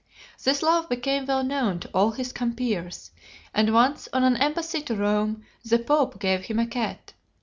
[0.43, 3.11] This love became well known to all his compeers,
[3.53, 7.13] and once on an embassy to Rome the Pope gave him a cat.